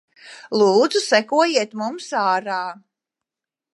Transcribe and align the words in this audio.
Lūdzu 0.61 1.01
sekojiet 1.03 1.77
mums 1.83 2.09
ārā. 2.23 2.59